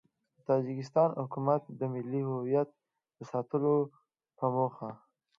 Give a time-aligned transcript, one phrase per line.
[0.35, 2.69] د تاجیکستان حکومت د ملي هویت
[3.17, 3.75] د ساتلو
[4.37, 4.89] په موخه